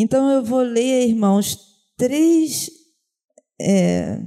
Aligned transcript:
Então 0.00 0.30
eu 0.30 0.44
vou 0.44 0.60
ler, 0.60 1.08
irmãos, 1.08 1.58
três. 1.96 2.70
É, 3.60 4.22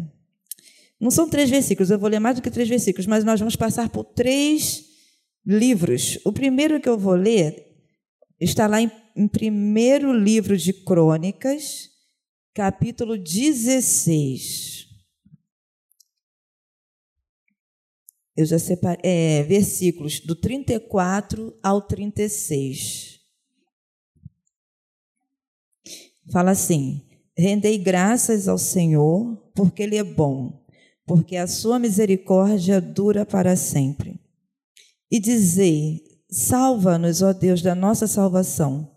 não 1.00 1.10
são 1.10 1.30
três 1.30 1.50
versículos, 1.50 1.90
eu 1.90 1.98
vou 1.98 2.10
ler 2.10 2.20
mais 2.20 2.36
do 2.36 2.42
que 2.42 2.52
três 2.52 2.68
versículos, 2.68 3.08
mas 3.08 3.24
nós 3.24 3.40
vamos 3.40 3.56
passar 3.56 3.90
por 3.90 4.04
três 4.04 4.84
livros. 5.46 6.20
O 6.26 6.34
primeiro 6.34 6.82
que 6.82 6.90
eu 6.90 6.98
vou 6.98 7.16
ler 7.16 7.74
está 8.38 8.68
lá 8.68 8.82
em, 8.82 8.92
em 9.16 9.30
primeiro 9.30 10.12
livro 10.12 10.58
de 10.58 10.74
Crônicas, 10.74 11.90
capítulo 12.54 13.18
16. 13.18 14.88
Eu 18.36 18.46
já 18.46 18.60
separei, 18.60 19.00
é, 19.04 19.44
versículos 19.44 20.20
do 20.20 20.36
34 20.36 21.58
ao 21.64 21.82
36. 21.82 23.11
Fala 26.32 26.52
assim: 26.52 27.02
Rendei 27.38 27.78
graças 27.78 28.48
ao 28.48 28.58
Senhor, 28.58 29.38
porque 29.54 29.84
Ele 29.84 29.98
é 29.98 30.04
bom, 30.04 30.64
porque 31.06 31.36
a 31.36 31.48
sua 31.48 31.78
misericórdia 31.78 32.80
dura 32.80 33.26
para 33.26 33.56
sempre. 33.56 34.20
E 35.12 35.20
dizei: 35.20 36.02
Salva-nos, 36.30 37.22
ó 37.22 37.34
Deus, 37.34 37.62
da 37.62 37.76
nossa 37.76 38.08
salvação. 38.08 38.90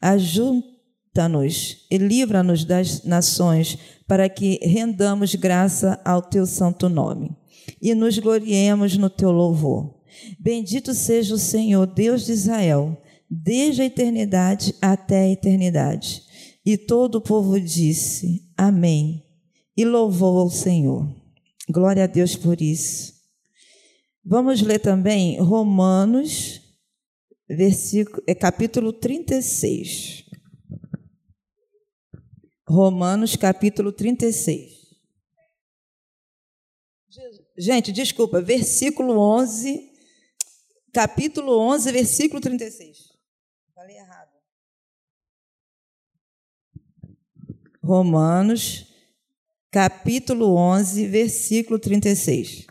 Ajunta-nos 0.00 1.86
e 1.90 1.98
livra-nos 1.98 2.64
das 2.64 3.04
nações, 3.04 3.78
para 4.06 4.28
que 4.28 4.58
rendamos 4.62 5.34
graça 5.34 6.00
ao 6.04 6.22
teu 6.22 6.46
santo 6.46 6.88
nome 6.88 7.36
e 7.80 7.94
nos 7.94 8.18
gloriemos 8.18 8.96
no 8.96 9.10
teu 9.10 9.30
louvor. 9.30 10.00
Bendito 10.38 10.94
seja 10.94 11.34
o 11.34 11.38
Senhor, 11.38 11.86
Deus 11.86 12.26
de 12.26 12.32
Israel, 12.32 13.00
desde 13.30 13.82
a 13.82 13.84
eternidade 13.84 14.74
até 14.80 15.20
a 15.20 15.28
eternidade. 15.28 16.22
E 16.64 16.76
todo 16.76 17.16
o 17.16 17.20
povo 17.20 17.60
disse: 17.60 18.50
Amém. 18.56 19.24
E 19.76 19.84
louvou 19.84 20.38
ao 20.38 20.50
Senhor. 20.50 21.08
Glória 21.68 22.04
a 22.04 22.06
Deus 22.06 22.36
por 22.36 22.60
isso. 22.60 23.14
Vamos 24.24 24.60
ler 24.60 24.78
também 24.78 25.40
Romanos, 25.40 26.60
versículo, 27.48 28.22
é 28.26 28.34
capítulo 28.34 28.92
36. 28.92 30.24
Romanos, 32.68 33.34
capítulo 33.34 33.92
36. 33.92 34.80
Gente, 37.56 37.92
desculpa, 37.92 38.40
versículo 38.40 39.18
11, 39.18 39.90
capítulo 40.92 41.58
11, 41.58 41.92
versículo 41.92 42.40
36. 42.40 43.10
Falei 43.74 43.96
errado. 43.96 44.29
Romanos, 47.90 48.86
capítulo 49.68 50.54
11, 50.54 51.08
versículo 51.08 51.76
36. 51.76 52.68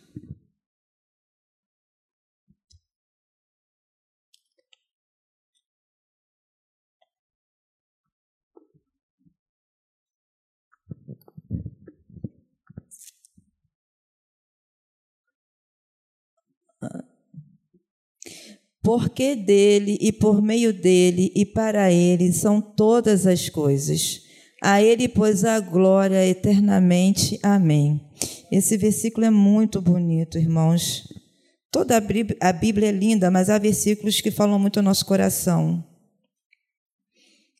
porque 18.81 19.35
dele 19.35 19.99
e 20.01 20.11
por 20.11 20.41
meio 20.41 20.73
dele 20.73 21.31
e 21.35 21.45
para 21.45 21.91
ele 21.91 22.31
são 22.31 22.59
todas 22.59 23.27
as 23.27 23.47
coisas. 23.47 24.28
A 24.61 24.81
ele, 24.81 25.07
pois, 25.07 25.43
a 25.43 25.59
glória 25.59 26.25
eternamente. 26.25 27.39
Amém. 27.41 28.01
Esse 28.51 28.77
versículo 28.77 29.25
é 29.25 29.29
muito 29.29 29.81
bonito, 29.81 30.37
irmãos. 30.37 31.07
Toda 31.71 31.97
a 31.97 32.51
Bíblia 32.53 32.89
é 32.89 32.91
linda, 32.91 33.29
mas 33.29 33.49
há 33.49 33.57
versículos 33.57 34.21
que 34.21 34.31
falam 34.31 34.57
muito 34.57 34.77
ao 34.77 34.83
nosso 34.83 35.05
coração. 35.05 35.85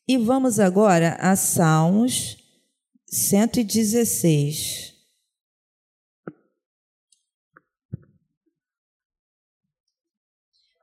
E 0.08 0.18
vamos 0.18 0.60
agora 0.60 1.16
a 1.20 1.36
Salmos 1.36 2.38
116. 3.08 4.96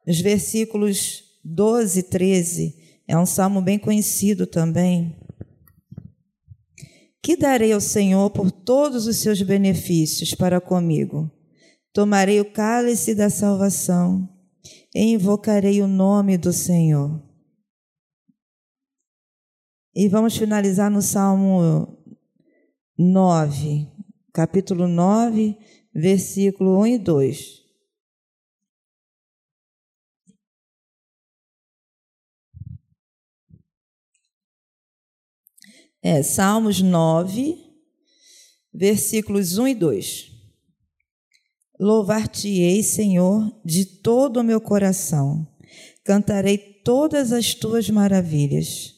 Os 0.06 0.20
versículos 0.20 1.24
12 1.44 1.98
e 1.98 2.02
13 2.04 3.02
é 3.08 3.18
um 3.18 3.26
salmo 3.26 3.60
bem 3.60 3.76
conhecido 3.76 4.46
também. 4.46 5.25
Que 7.26 7.36
darei 7.36 7.72
ao 7.72 7.80
Senhor 7.80 8.30
por 8.30 8.52
todos 8.52 9.08
os 9.08 9.16
seus 9.16 9.42
benefícios 9.42 10.32
para 10.32 10.60
comigo? 10.60 11.28
Tomarei 11.92 12.40
o 12.40 12.52
cálice 12.52 13.16
da 13.16 13.28
salvação 13.28 14.28
e 14.94 15.02
invocarei 15.12 15.82
o 15.82 15.88
nome 15.88 16.38
do 16.38 16.52
Senhor. 16.52 17.20
E 19.92 20.08
vamos 20.08 20.36
finalizar 20.36 20.88
no 20.88 21.02
Salmo 21.02 21.98
9, 22.96 23.88
capítulo 24.32 24.86
9, 24.86 25.58
versículo 25.92 26.78
1 26.78 26.86
e 26.86 26.98
2. 26.98 27.65
É, 36.08 36.22
Salmos 36.22 36.80
9, 36.80 37.58
versículos 38.72 39.58
1 39.58 39.66
e 39.66 39.74
2. 39.74 40.30
Louvar-te-ei, 41.80 42.80
Senhor, 42.84 43.52
de 43.64 43.84
todo 43.84 44.36
o 44.36 44.44
meu 44.44 44.60
coração. 44.60 45.44
Cantarei 46.04 46.58
todas 46.58 47.32
as 47.32 47.54
tuas 47.54 47.90
maravilhas. 47.90 48.94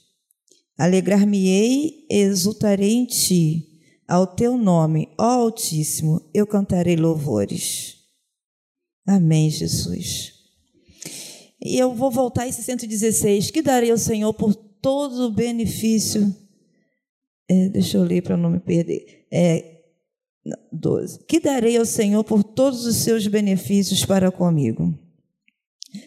Alegrar-me-ei 0.77 2.05
e 2.11 2.15
exultarei 2.15 2.93
em 2.93 3.07
ti. 3.07 3.81
Ao 4.07 4.27
teu 4.27 4.59
nome, 4.59 5.09
ó 5.19 5.45
Altíssimo, 5.45 6.21
eu 6.35 6.47
cantarei 6.47 6.97
louvores. 6.97 7.97
Amém, 9.07 9.49
Jesus. 9.49 10.35
E 11.65 11.79
eu 11.79 11.95
vou 11.95 12.11
voltar 12.11 12.43
a 12.43 12.49
esse 12.49 12.63
116. 12.63 13.51
Que 13.51 13.63
darei 13.63 13.91
ao 13.91 13.97
Senhor 13.97 14.35
por 14.35 14.55
todo 14.55 15.23
o 15.23 15.33
benefício 15.33 16.37
é, 17.49 17.69
deixa 17.69 17.97
eu 17.97 18.05
ler 18.05 18.23
para 18.23 18.37
não 18.37 18.51
me 18.51 18.61
perder. 18.61 19.27
É, 19.33 19.79
12. 20.73 21.25
Que 21.27 21.41
darei 21.41 21.77
ao 21.77 21.85
Senhor 21.85 22.23
por 22.25 22.43
todos 22.43 22.87
os 22.87 22.97
seus 22.97 23.27
benefícios 23.27 24.05
para 24.05 24.31
comigo? 24.31 24.95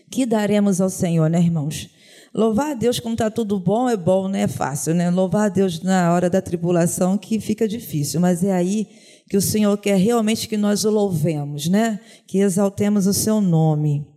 Que 0.09 0.25
daremos 0.25 0.79
ao 0.79 0.89
Senhor, 0.89 1.29
né, 1.29 1.39
irmãos? 1.39 1.89
Louvar 2.33 2.71
a 2.71 2.73
Deus 2.75 2.99
quando 2.99 3.15
está 3.15 3.29
tudo 3.29 3.59
bom 3.59 3.89
é 3.89 3.97
bom, 3.97 4.23
não 4.23 4.29
né? 4.29 4.41
é 4.43 4.47
fácil, 4.47 4.93
né? 4.93 5.09
Louvar 5.09 5.47
a 5.47 5.49
Deus 5.49 5.81
na 5.81 6.13
hora 6.13 6.29
da 6.29 6.41
tribulação 6.41 7.17
que 7.17 7.39
fica 7.41 7.67
difícil, 7.67 8.21
mas 8.21 8.43
é 8.43 8.53
aí 8.53 8.87
que 9.29 9.35
o 9.35 9.41
Senhor 9.41 9.77
quer 9.77 9.97
realmente 9.97 10.47
que 10.47 10.55
nós 10.55 10.85
o 10.85 10.89
louvemos, 10.89 11.67
né? 11.67 11.99
Que 12.25 12.37
exaltemos 12.37 13.05
o 13.05 13.13
seu 13.13 13.41
nome. 13.41 14.07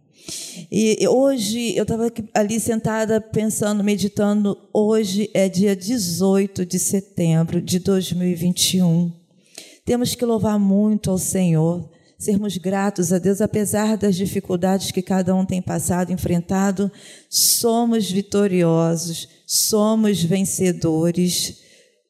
E 0.77 1.07
hoje 1.07 1.77
eu 1.77 1.85
estava 1.85 2.13
ali 2.35 2.59
sentada 2.59 3.21
pensando, 3.21 3.85
meditando. 3.85 4.59
Hoje 4.73 5.31
é 5.33 5.49
dia 5.49 5.77
18 5.77 6.67
de 6.67 6.81
setembro 6.81 7.63
de 7.63 7.79
2021. 7.79 9.13
Temos 9.85 10.17
que 10.17 10.25
louvar 10.25 10.59
muito 10.59 11.13
ao 11.13 11.17
Senhor, 11.17 11.89
sermos 12.19 12.57
gratos 12.57 13.13
a 13.13 13.21
Deus, 13.21 13.41
apesar 13.41 13.97
das 13.97 14.17
dificuldades 14.17 14.91
que 14.91 15.01
cada 15.01 15.33
um 15.33 15.47
tem 15.47 15.63
passado, 15.63 16.11
enfrentado. 16.11 16.91
Somos 17.31 18.11
vitoriosos, 18.11 19.29
somos 19.47 20.25
vencedores, 20.25 21.57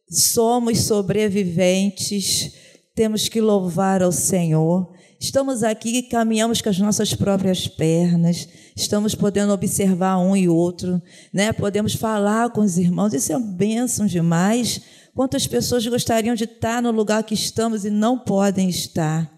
somos 0.09 0.79
sobreviventes. 0.85 2.55
Temos 2.95 3.29
que 3.29 3.43
louvar 3.43 4.03
ao 4.03 4.11
Senhor. 4.11 4.94
Estamos 5.25 5.63
aqui 5.63 6.03
caminhamos 6.03 6.61
com 6.61 6.69
as 6.69 6.79
nossas 6.79 7.15
próprias 7.15 7.67
pernas, 7.67 8.47
estamos 8.77 9.15
podendo 9.15 9.55
observar 9.55 10.19
um 10.19 10.37
e 10.37 10.51
outro, 10.51 11.01
né? 11.33 11.51
podemos 11.51 11.95
falar 11.95 12.51
com 12.51 12.61
os 12.61 12.77
irmãos, 12.77 13.15
isso 13.15 13.33
é 13.33 13.37
uma 13.39 13.47
bênção 13.47 14.05
demais. 14.05 14.83
Quantas 15.15 15.47
pessoas 15.47 15.87
gostariam 15.87 16.35
de 16.35 16.45
estar 16.45 16.83
no 16.83 16.91
lugar 16.91 17.23
que 17.23 17.33
estamos 17.33 17.87
e 17.87 17.91
não 17.91 18.19
podem 18.19 18.69
estar? 18.69 19.33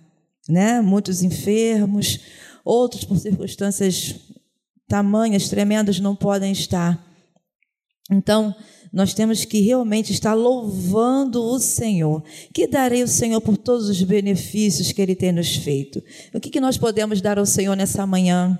Né? 0.48 0.80
Muitos 0.80 1.22
enfermos, 1.22 2.18
outros 2.64 3.04
por 3.04 3.16
circunstâncias 3.16 4.16
tamanhas, 4.88 5.48
tremendas, 5.48 6.00
não 6.00 6.16
podem 6.16 6.50
estar. 6.50 7.00
Então, 8.10 8.54
nós 8.92 9.12
temos 9.12 9.44
que 9.44 9.60
realmente 9.60 10.12
estar 10.12 10.34
louvando 10.34 11.42
o 11.42 11.58
Senhor. 11.58 12.22
Que 12.52 12.66
darei 12.66 13.02
ao 13.02 13.08
Senhor 13.08 13.40
por 13.40 13.56
todos 13.56 13.88
os 13.88 14.02
benefícios 14.02 14.92
que 14.92 15.02
Ele 15.02 15.14
tem 15.14 15.32
nos 15.32 15.56
feito. 15.56 16.02
O 16.32 16.40
que, 16.40 16.50
que 16.50 16.60
nós 16.60 16.78
podemos 16.78 17.20
dar 17.20 17.38
ao 17.38 17.46
Senhor 17.46 17.76
nessa 17.76 18.06
manhã? 18.06 18.58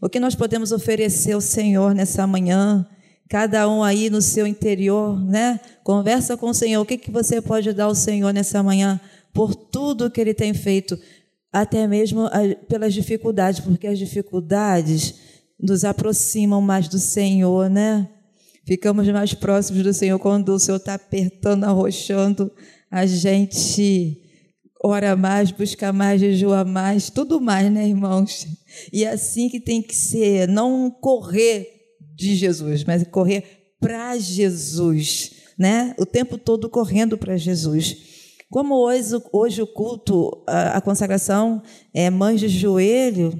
O 0.00 0.08
que 0.08 0.18
nós 0.18 0.34
podemos 0.34 0.72
oferecer 0.72 1.32
ao 1.32 1.40
Senhor 1.40 1.94
nessa 1.94 2.26
manhã? 2.26 2.86
Cada 3.28 3.68
um 3.68 3.82
aí 3.84 4.10
no 4.10 4.20
seu 4.20 4.46
interior, 4.46 5.18
né? 5.24 5.60
Conversa 5.84 6.36
com 6.36 6.50
o 6.50 6.54
Senhor. 6.54 6.82
O 6.82 6.86
que, 6.86 6.98
que 6.98 7.10
você 7.10 7.40
pode 7.40 7.72
dar 7.72 7.84
ao 7.84 7.94
Senhor 7.94 8.34
nessa 8.34 8.62
manhã 8.62 9.00
por 9.32 9.54
tudo 9.54 10.10
que 10.10 10.20
Ele 10.20 10.34
tem 10.34 10.52
feito, 10.52 10.98
até 11.52 11.86
mesmo 11.86 12.28
pelas 12.68 12.92
dificuldades, 12.92 13.60
porque 13.60 13.86
as 13.86 13.98
dificuldades 13.98 15.14
nos 15.58 15.84
aproximam 15.84 16.60
mais 16.60 16.88
do 16.88 16.98
Senhor, 16.98 17.70
né? 17.70 18.08
Ficamos 18.70 19.08
mais 19.08 19.34
próximos 19.34 19.82
do 19.82 19.92
Senhor 19.92 20.16
quando 20.20 20.50
o 20.50 20.58
Senhor 20.60 20.76
está 20.76 20.94
apertando, 20.94 21.64
arrochando 21.64 22.52
a 22.88 23.04
gente 23.04 24.22
ora 24.80 25.16
mais, 25.16 25.50
busca 25.50 25.92
mais, 25.92 26.20
jejua 26.20 26.64
mais, 26.64 27.10
tudo 27.10 27.40
mais, 27.40 27.68
né, 27.68 27.88
irmãos? 27.88 28.46
E 28.92 29.02
é 29.02 29.08
assim 29.08 29.48
que 29.48 29.58
tem 29.58 29.82
que 29.82 29.96
ser, 29.96 30.46
não 30.46 30.88
correr 30.88 31.68
de 32.14 32.36
Jesus, 32.36 32.84
mas 32.84 33.02
correr 33.08 33.74
para 33.80 34.16
Jesus, 34.16 35.32
né? 35.58 35.92
O 35.98 36.06
tempo 36.06 36.38
todo 36.38 36.70
correndo 36.70 37.18
para 37.18 37.36
Jesus. 37.36 37.96
Como 38.48 38.76
hoje, 38.76 39.20
hoje 39.32 39.62
o 39.62 39.66
culto, 39.66 40.44
a, 40.46 40.76
a 40.76 40.80
consagração 40.80 41.60
é 41.92 42.08
mães 42.08 42.38
de 42.38 42.48
joelho, 42.48 43.36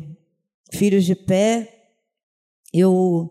filhos 0.73 1.05
de 1.05 1.15
pé, 1.15 1.69
eu 2.73 3.31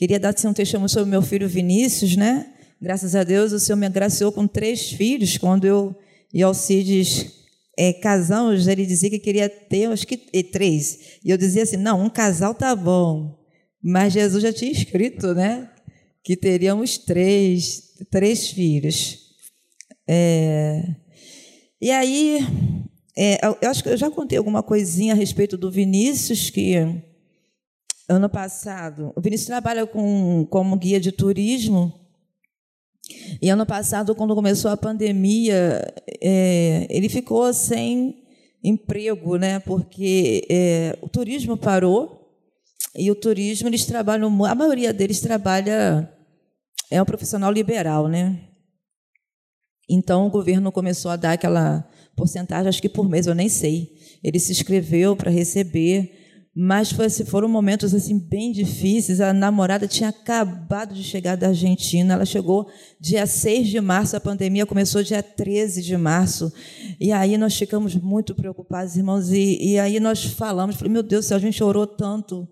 queria 0.00 0.18
dar 0.18 0.30
assim, 0.30 0.48
um 0.48 0.54
testemunho 0.54 0.88
sobre 0.88 1.10
meu 1.10 1.20
filho 1.20 1.46
Vinícius, 1.46 2.16
né? 2.16 2.54
Graças 2.80 3.14
a 3.14 3.22
Deus, 3.22 3.52
o 3.52 3.60
Senhor 3.60 3.76
me 3.76 3.84
agraciou 3.84 4.32
com 4.32 4.46
três 4.46 4.90
filhos. 4.90 5.36
Quando 5.36 5.66
eu 5.66 5.94
e 6.32 6.42
Alcides 6.42 7.26
é, 7.78 7.92
casamos, 7.92 8.66
ele 8.66 8.86
dizia 8.86 9.10
que 9.10 9.18
queria 9.18 9.46
ter, 9.46 9.84
acho 9.92 10.06
que 10.06 10.16
três. 10.16 11.18
E 11.22 11.28
eu 11.28 11.36
dizia 11.36 11.64
assim: 11.64 11.76
não, 11.76 12.02
um 12.02 12.08
casal 12.08 12.54
tá 12.54 12.74
bom. 12.74 13.38
Mas 13.82 14.14
Jesus 14.14 14.42
já 14.42 14.50
tinha 14.50 14.72
escrito, 14.72 15.34
né? 15.34 15.70
Que 16.24 16.34
teríamos 16.34 16.96
três, 16.96 17.82
três 18.10 18.48
filhos. 18.48 19.18
É, 20.08 20.82
e 21.78 21.90
aí, 21.90 22.38
é, 23.14 23.38
eu 23.60 23.68
acho 23.68 23.82
que 23.82 23.90
eu 23.90 23.98
já 23.98 24.10
contei 24.10 24.38
alguma 24.38 24.62
coisinha 24.62 25.12
a 25.12 25.16
respeito 25.16 25.58
do 25.58 25.70
Vinícius, 25.70 26.48
que 26.48 27.04
ano 28.10 28.28
passado, 28.28 29.12
o 29.16 29.20
Vinícius 29.20 29.46
trabalha 29.46 29.86
com, 29.86 30.46
como 30.50 30.76
guia 30.76 31.00
de 31.00 31.12
turismo 31.12 32.00
e 33.40 33.48
ano 33.48 33.66
passado, 33.66 34.14
quando 34.14 34.34
começou 34.34 34.70
a 34.70 34.76
pandemia, 34.76 35.92
é, 36.20 36.86
ele 36.90 37.08
ficou 37.08 37.52
sem 37.52 38.22
emprego, 38.62 39.36
né? 39.36 39.58
Porque 39.60 40.46
é, 40.50 40.98
o 41.00 41.08
turismo 41.08 41.56
parou 41.56 42.28
e 42.94 43.10
o 43.10 43.14
turismo 43.14 43.68
eles 43.68 43.86
trabalham, 43.86 44.44
a 44.44 44.54
maioria 44.54 44.92
deles 44.92 45.20
trabalha 45.20 46.12
é 46.90 47.00
um 47.00 47.06
profissional 47.06 47.52
liberal, 47.52 48.08
né? 48.08 48.38
Então 49.88 50.26
o 50.26 50.30
governo 50.30 50.70
começou 50.70 51.10
a 51.10 51.16
dar 51.16 51.32
aquela 51.32 51.88
porcentagem, 52.14 52.68
acho 52.68 52.82
que 52.82 52.88
por 52.88 53.08
mês, 53.08 53.26
eu 53.26 53.34
nem 53.34 53.48
sei. 53.48 53.92
Ele 54.22 54.38
se 54.38 54.52
inscreveu 54.52 55.16
para 55.16 55.30
receber 55.30 56.19
mas 56.62 56.92
foi, 56.92 57.06
assim, 57.06 57.24
foram 57.24 57.48
momentos 57.48 57.94
assim 57.94 58.18
bem 58.18 58.52
difíceis. 58.52 59.18
A 59.18 59.32
namorada 59.32 59.88
tinha 59.88 60.10
acabado 60.10 60.92
de 60.92 61.02
chegar 61.02 61.34
da 61.34 61.48
Argentina. 61.48 62.12
Ela 62.12 62.26
chegou 62.26 62.68
dia 63.00 63.26
6 63.26 63.66
de 63.66 63.80
março, 63.80 64.14
a 64.14 64.20
pandemia 64.20 64.66
começou 64.66 65.02
dia 65.02 65.22
13 65.22 65.80
de 65.80 65.96
março. 65.96 66.52
E 67.00 67.12
aí 67.12 67.38
nós 67.38 67.56
ficamos 67.56 67.94
muito 67.94 68.34
preocupados, 68.34 68.94
irmãos. 68.94 69.30
E, 69.32 69.56
e 69.58 69.78
aí 69.78 69.98
nós 69.98 70.22
falamos, 70.22 70.76
falei, 70.76 70.92
meu 70.92 71.02
Deus, 71.02 71.24
se 71.24 71.32
a 71.32 71.38
gente 71.38 71.64
orou 71.64 71.86
tanto, 71.86 72.46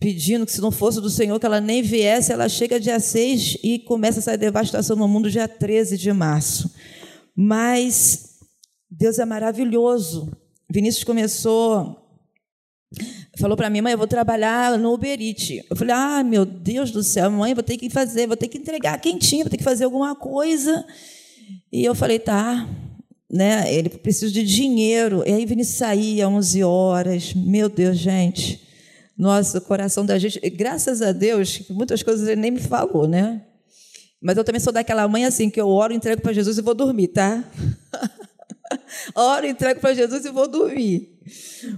pedindo 0.00 0.44
que 0.44 0.50
se 0.50 0.60
não 0.60 0.72
fosse 0.72 1.00
do 1.00 1.08
Senhor 1.08 1.38
que 1.38 1.46
ela 1.46 1.60
nem 1.60 1.82
viesse, 1.82 2.32
ela 2.32 2.48
chega 2.48 2.80
dia 2.80 2.98
6 2.98 3.58
e 3.62 3.78
começa 3.78 4.18
essa 4.18 4.36
devastação 4.36 4.96
no 4.96 5.06
mundo 5.06 5.30
dia 5.30 5.46
13 5.46 5.96
de 5.96 6.12
março. 6.12 6.68
Mas 7.36 8.40
Deus 8.90 9.20
é 9.20 9.24
maravilhoso. 9.24 10.36
Vinícius 10.68 11.04
começou 11.04 12.05
falou 13.36 13.56
para 13.56 13.68
mim, 13.70 13.80
mãe, 13.80 13.92
eu 13.92 13.98
vou 13.98 14.06
trabalhar 14.06 14.78
no 14.78 14.92
Uber 14.92 15.20
Eats. 15.20 15.62
Eu 15.68 15.76
falei, 15.76 15.94
ah, 15.94 16.24
meu 16.24 16.44
Deus 16.44 16.90
do 16.90 17.02
céu, 17.02 17.30
mãe, 17.30 17.54
vou 17.54 17.62
ter 17.62 17.76
que 17.76 17.90
fazer, 17.90 18.26
vou 18.26 18.36
ter 18.36 18.48
que 18.48 18.58
entregar 18.58 19.00
quentinho, 19.00 19.44
vou 19.44 19.50
ter 19.50 19.58
que 19.58 19.64
fazer 19.64 19.84
alguma 19.84 20.14
coisa. 20.14 20.84
E 21.70 21.84
eu 21.84 21.94
falei, 21.94 22.18
tá, 22.18 22.68
né? 23.30 23.72
Ele 23.72 23.88
precisa 23.88 24.32
de 24.32 24.42
dinheiro. 24.42 25.22
E 25.26 25.32
aí 25.32 25.44
Vinícius 25.44 25.78
saía 25.78 26.28
11 26.28 26.62
horas. 26.64 27.34
Meu 27.34 27.68
Deus, 27.68 27.98
gente. 27.98 28.62
Nossa, 29.16 29.58
o 29.58 29.60
coração 29.60 30.04
da 30.04 30.18
gente. 30.18 30.38
Graças 30.50 31.02
a 31.02 31.12
Deus, 31.12 31.62
muitas 31.70 32.02
coisas 32.02 32.28
ele 32.28 32.40
nem 32.40 32.50
me 32.50 32.60
falou, 32.60 33.06
né? 33.06 33.42
Mas 34.20 34.36
eu 34.36 34.44
também 34.44 34.60
sou 34.60 34.72
daquela 34.72 35.06
mãe 35.06 35.24
assim, 35.24 35.50
que 35.50 35.60
eu 35.60 35.68
oro, 35.68 35.92
entrego 35.92 36.22
para 36.22 36.32
Jesus 36.32 36.58
e 36.58 36.62
vou 36.62 36.74
dormir, 36.74 37.08
tá? 37.08 37.44
oro, 39.14 39.46
entrego 39.46 39.80
para 39.80 39.94
Jesus 39.94 40.24
e 40.24 40.30
vou 40.30 40.48
dormir. 40.48 41.18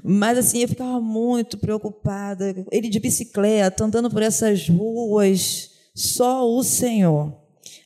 Mas 0.02 0.38
assim, 0.38 0.62
eu 0.62 0.68
ficava 0.68 1.00
muito 1.00 1.58
preocupada. 1.58 2.54
Ele 2.70 2.88
de 2.88 3.00
bicicleta, 3.00 3.84
andando 3.84 4.10
por 4.10 4.22
essas 4.22 4.68
ruas, 4.68 5.70
só 5.94 6.48
o 6.48 6.62
Senhor. 6.62 7.34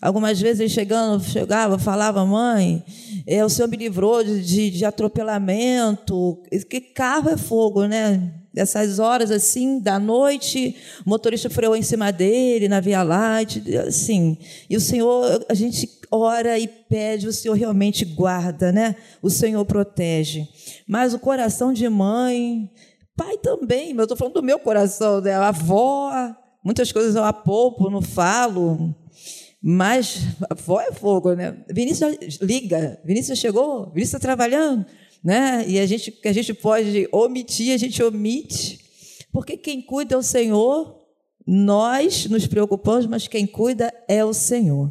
Algumas 0.01 0.41
vezes 0.41 0.61
ele 0.61 0.69
chegando, 0.69 1.23
chegava, 1.23 1.79
falava, 1.79 2.27
mãe, 2.27 2.85
é, 3.25 3.45
o 3.45 3.49
Senhor 3.49 3.69
me 3.69 3.77
livrou 3.77 4.25
de, 4.25 4.43
de, 4.43 4.71
de 4.71 4.85
atropelamento. 4.85 6.43
Que 6.69 6.81
carro 6.81 7.31
é 7.31 7.37
fogo, 7.37 7.87
né? 7.87 8.42
Dessas 8.53 8.99
horas 8.99 9.31
assim, 9.31 9.81
da 9.81 9.99
noite, 9.99 10.77
o 11.07 11.09
motorista 11.09 11.49
freou 11.49 11.75
em 11.75 11.83
cima 11.83 12.13
dele, 12.13 12.69
na 12.69 12.81
Via 12.81 13.03
Light, 13.03 13.63
assim. 13.79 14.37
E 14.69 14.77
o 14.77 14.81
Senhor, 14.81 15.45
a 15.49 15.55
gente 15.55 15.89
ora 16.11 16.59
e 16.59 16.69
pede, 16.69 17.27
o 17.27 17.33
Senhor 17.33 17.55
realmente 17.55 18.05
guarda, 18.05 18.71
né? 18.71 18.95
O 19.23 19.31
Senhor 19.31 19.65
protege. 19.65 20.47
Mas 20.87 21.15
o 21.15 21.19
coração 21.19 21.73
de 21.73 21.89
mãe, 21.89 22.71
pai 23.17 23.39
também, 23.39 23.93
eu 23.97 24.03
estou 24.03 24.17
falando 24.17 24.35
do 24.35 24.43
meu 24.43 24.59
coração, 24.59 25.23
né? 25.23 25.35
Avó, 25.35 26.13
muitas 26.63 26.93
coisas 26.93 27.15
eu 27.17 27.25
apoupo, 27.25 27.89
não 27.89 28.03
falo. 28.03 28.95
Mas 29.63 30.27
a 30.43 30.53
avó 30.55 30.81
é 30.81 30.93
fogo, 30.93 31.35
né? 31.35 31.57
Vinícius 31.71 32.39
liga, 32.43 33.01
Vinícius 33.05 33.39
chegou, 33.39 33.87
Vinícius 33.87 34.15
está 34.15 34.19
trabalhando, 34.19 34.85
né? 35.23 35.65
E 35.69 35.79
a 35.79 35.87
gente, 35.87 36.11
que 36.11 36.29
a 36.29 36.33
gente 36.33 36.53
pode 36.53 37.09
omitir, 37.13 37.75
a 37.75 37.77
gente 37.77 38.03
omite, 38.03 38.81
porque 39.33 39.57
quem 39.57 39.81
cuida 39.81 40.15
é 40.15 40.19
o 40.19 40.23
Senhor, 40.23 41.01
nós 41.47 42.27
nos 42.27 42.47
preocupamos, 42.47 43.07
mas 43.07 43.29
quem 43.29 43.47
cuida 43.47 43.93
é 44.09 44.25
o 44.25 44.33
Senhor. 44.33 44.91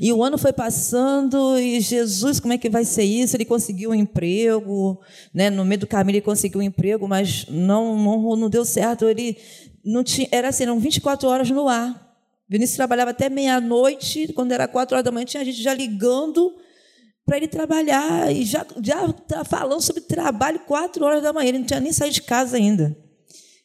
E 0.00 0.12
o 0.12 0.22
ano 0.22 0.38
foi 0.38 0.52
passando 0.52 1.58
e 1.58 1.80
Jesus, 1.80 2.38
como 2.38 2.52
é 2.52 2.58
que 2.58 2.70
vai 2.70 2.84
ser 2.84 3.02
isso? 3.02 3.36
Ele 3.36 3.44
conseguiu 3.44 3.90
um 3.90 3.94
emprego, 3.94 5.00
né? 5.34 5.50
No 5.50 5.64
meio 5.64 5.80
do 5.80 5.86
caminho 5.86 6.16
ele 6.16 6.20
conseguiu 6.20 6.60
um 6.60 6.62
emprego, 6.62 7.08
mas 7.08 7.46
não 7.48 7.98
não, 7.98 8.36
não 8.36 8.48
deu 8.48 8.64
certo. 8.64 9.08
Ele 9.08 9.36
não 9.84 10.04
tinha, 10.04 10.28
era 10.30 10.48
assim, 10.48 10.62
eram 10.62 10.78
24 10.78 11.28
horas 11.28 11.50
no 11.50 11.68
ar. 11.68 12.16
Vinícius 12.48 12.76
trabalhava 12.76 13.10
até 13.10 13.28
meia-noite, 13.28 14.32
quando 14.32 14.52
era 14.52 14.68
quatro 14.68 14.94
horas 14.94 15.04
da 15.04 15.10
manhã, 15.10 15.24
tinha 15.24 15.44
gente 15.44 15.60
já 15.60 15.74
ligando 15.74 16.54
para 17.26 17.36
ele 17.36 17.48
trabalhar 17.48 18.32
e 18.32 18.44
já 18.44 18.64
já 18.82 19.12
tá 19.12 19.44
falando 19.44 19.82
sobre 19.82 20.00
trabalho 20.02 20.60
quatro 20.60 21.04
horas 21.04 21.22
da 21.22 21.32
manhã. 21.32 21.48
Ele 21.48 21.58
não 21.58 21.66
tinha 21.66 21.80
nem 21.80 21.92
saído 21.92 22.14
de 22.14 22.22
casa 22.22 22.56
ainda. 22.56 22.96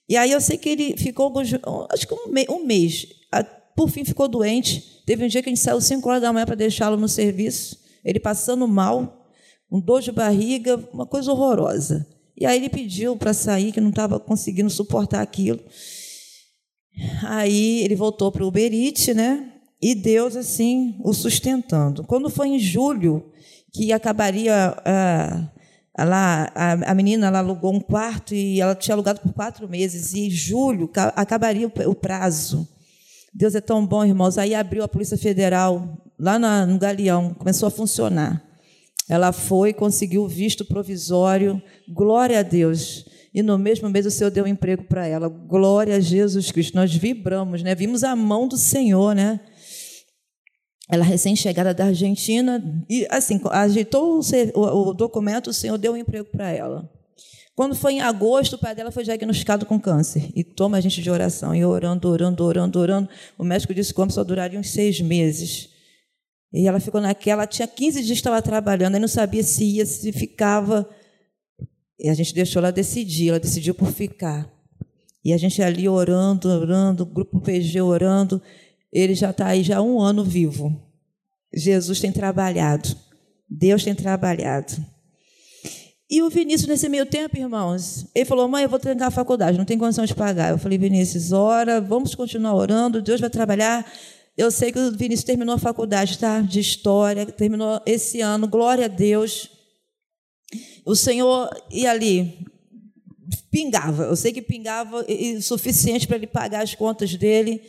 E 0.10 0.18
aí 0.18 0.32
eu 0.32 0.42
sei 0.42 0.58
que 0.58 0.68
ele 0.68 0.98
ficou, 0.98 1.32
acho 1.40 2.08
que 2.08 2.14
um 2.50 2.66
mês, 2.66 3.06
por 3.76 3.90
fim 3.90 4.04
ficou 4.04 4.28
doente 4.28 4.92
Teve 5.06 5.26
um 5.26 5.28
dia 5.28 5.42
que 5.42 5.50
a 5.50 5.54
gente 5.54 5.62
saiu 5.62 5.82
5 5.82 6.08
horas 6.08 6.22
da 6.22 6.32
manhã 6.32 6.46
para 6.46 6.56
deixá-lo 6.56 6.96
no 6.96 7.08
serviço, 7.08 7.78
ele 8.06 8.20
passando 8.20 8.68
mal, 8.68 9.28
um 9.72 9.80
dor 9.80 10.02
de 10.02 10.12
barriga, 10.12 10.78
uma 10.94 11.06
coisa 11.06 11.32
horrorosa. 11.32 12.08
E 12.38 12.46
aí 12.46 12.58
ele 12.58 12.70
pediu 12.70 13.16
para 13.18 13.34
sair, 13.34 13.72
que 13.72 13.82
não 13.82 13.90
estava 13.90 14.20
conseguindo 14.20 14.70
suportar 14.70 15.22
aquilo. 15.22 15.60
Aí 17.24 17.84
ele 17.84 17.96
voltou 17.96 18.32
para 18.32 18.44
o 18.44 18.48
Uber 18.48 18.74
Eats, 18.74 19.14
né? 19.16 19.52
E 19.82 19.96
Deus, 19.96 20.36
assim, 20.36 20.96
o 21.04 21.14
sustentando. 21.14 22.04
Quando 22.04 22.30
foi 22.30 22.50
em 22.50 22.60
julho, 22.60 23.31
que 23.72 23.92
acabaria. 23.94 24.76
Ah, 24.86 25.48
lá, 26.00 26.52
a, 26.56 26.92
a 26.92 26.96
menina 26.96 27.28
ela 27.28 27.40
alugou 27.40 27.74
um 27.74 27.80
quarto 27.80 28.34
e 28.34 28.60
ela 28.62 28.76
tinha 28.76 28.96
alugado 28.96 29.20
por 29.20 29.34
quatro 29.34 29.68
meses, 29.70 30.14
e 30.14 30.28
em 30.28 30.30
julho 30.30 30.90
acabaria 31.16 31.68
o 31.68 31.96
prazo. 31.96 32.68
Deus 33.34 33.56
é 33.56 33.62
tão 33.62 33.86
bom, 33.86 34.04
irmãos. 34.04 34.38
Aí 34.38 34.54
abriu 34.54 34.84
a 34.84 34.88
Polícia 34.88 35.18
Federal 35.18 35.98
lá 36.20 36.38
na, 36.38 36.66
no 36.66 36.78
Galeão, 36.78 37.34
começou 37.34 37.68
a 37.68 37.72
funcionar. 37.72 38.44
Ela 39.10 39.32
foi, 39.32 39.74
conseguiu 39.74 40.24
o 40.24 40.28
visto 40.28 40.64
provisório. 40.64 41.62
Glória 41.90 42.40
a 42.40 42.44
Deus. 42.44 43.06
E 43.34 43.42
no 43.42 43.58
mesmo 43.58 43.90
mês 43.90 44.06
o 44.06 44.12
Senhor 44.12 44.30
deu 44.30 44.46
um 44.46 44.48
emprego 44.48 44.84
para 44.84 45.06
ela. 45.06 45.28
Glória 45.28 45.96
a 45.96 46.00
Jesus 46.00 46.52
Cristo. 46.52 46.76
Nós 46.76 46.94
vibramos, 46.94 47.64
né? 47.64 47.76
Vimos 47.76 48.04
a 48.04 48.16
mão 48.16 48.48
do 48.48 48.58
Senhor, 48.58 49.16
né? 49.16 49.40
Ela 50.92 51.06
recém-chegada 51.06 51.74
da 51.74 51.86
Argentina 51.86 52.62
e 52.90 53.08
assim 53.10 53.40
ajeitou 53.50 54.20
o, 54.54 54.90
o 54.90 54.94
documento, 54.94 55.50
o 55.50 55.54
Senhor 55.54 55.78
deu 55.78 55.94
um 55.94 55.98
emprego 55.98 56.28
para 56.30 56.52
ela. 56.52 56.92
Quando 57.56 57.76
foi 57.76 57.94
em 57.94 58.02
agosto, 58.02 58.54
o 58.54 58.58
pai 58.58 58.74
dela 58.74 58.92
foi 58.92 59.04
diagnosticado 59.04 59.66
com 59.66 59.80
câncer. 59.80 60.32
E 60.36 60.44
toma 60.44 60.78
a 60.78 60.82
gente 60.82 61.02
de 61.02 61.10
oração. 61.10 61.54
E 61.54 61.64
orando, 61.64 62.10
orando, 62.10 62.44
orando, 62.44 62.80
orando. 62.80 63.10
O 63.38 63.44
médico 63.44 63.74
disse 63.74 63.94
que 63.94 64.02
o 64.02 64.10
só 64.10 64.24
duraria 64.24 64.60
uns 64.60 64.72
seis 64.72 65.00
meses. 65.00 65.70
E 66.52 66.68
ela 66.68 66.80
ficou 66.80 67.00
naquela. 67.00 67.46
Tinha 67.46 67.68
15 67.68 68.00
dias 68.00 68.08
que 68.08 68.14
estava 68.14 68.42
trabalhando. 68.42 68.96
Aí 68.96 69.02
não 69.02 69.08
sabia 69.08 69.44
se 69.44 69.64
ia, 69.64 69.86
se 69.86 70.12
ficava. 70.12 70.90
E 72.00 72.10
a 72.10 72.14
gente 72.14 72.34
deixou 72.34 72.62
ela 72.62 72.72
decidir. 72.72 73.30
Ela 73.30 73.40
decidiu 73.40 73.76
por 73.76 73.92
ficar. 73.92 74.50
E 75.24 75.34
a 75.34 75.38
gente 75.38 75.62
ali 75.62 75.88
orando, 75.88 76.50
orando, 76.50 77.06
grupo 77.06 77.40
PG 77.42 77.82
orando. 77.82 78.42
Ele 78.92 79.16
já 79.16 79.30
está 79.30 79.48
aí 79.48 79.64
já 79.64 79.78
há 79.78 79.82
um 79.82 80.00
ano 80.00 80.24
vivo. 80.24 80.76
Jesus 81.54 82.00
tem 82.00 82.12
trabalhado. 82.12 82.96
Deus 83.50 83.84
tem 83.84 83.94
trabalhado. 83.96 84.74
E 86.10 86.22
o 86.22 86.30
Vinícius, 86.30 86.68
nesse 86.68 86.90
meio 86.90 87.06
tempo, 87.06 87.38
irmãos, 87.38 88.06
ele 88.14 88.26
falou: 88.26 88.48
Mãe, 88.48 88.64
eu 88.64 88.70
vou 88.70 88.80
trancar 88.80 89.08
a 89.08 89.12
faculdade, 89.12 89.58
não 89.58 89.64
tem 89.64 89.78
condição 89.78 90.06
de 90.06 90.14
pagar. 90.14 90.52
Eu 90.52 90.58
falei: 90.58 90.78
Vinícius, 90.78 91.32
ora, 91.32 91.80
vamos 91.80 92.14
continuar 92.16 92.54
orando, 92.54 93.02
Deus 93.02 93.22
vai 93.22 93.30
trabalhar. 93.30 93.90
Eu 94.38 94.52
sei 94.52 94.72
que 94.72 94.80
o 94.80 94.92
Vinícius 94.92 95.24
terminou 95.24 95.56
a 95.56 95.60
faculdade 95.60 96.18
tá? 96.18 96.42
de 96.42 96.60
História, 96.60 97.26
terminou 97.26 97.82
esse 97.86 98.20
ano, 98.20 98.48
glória 98.48 98.86
a 98.86 98.90
Deus. 98.90 99.50
O 100.86 100.96
Senhor 100.96 101.50
ia 101.70 101.92
ali, 101.92 102.46
pingava, 103.50 104.04
eu 104.04 104.16
sei 104.16 104.34
que 104.34 104.42
pingava 104.42 105.06
o 105.08 105.42
suficiente 105.42 106.08
para 106.08 106.18
ele 106.18 106.28
pagar 106.28 106.64
as 106.64 106.76
contas 106.76 107.16
dele. 107.16 107.62